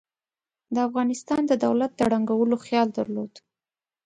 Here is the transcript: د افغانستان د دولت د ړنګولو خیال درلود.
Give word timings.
د 0.73 0.75
افغانستان 0.87 1.41
د 1.47 1.53
دولت 1.65 1.91
د 1.95 1.99
ړنګولو 2.11 2.55
خیال 2.65 2.87
درلود. 2.97 3.33